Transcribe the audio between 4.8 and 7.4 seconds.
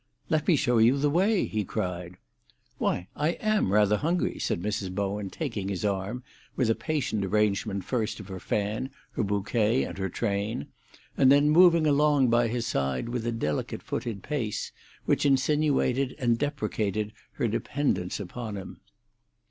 Bowen, taking his arm, with a patient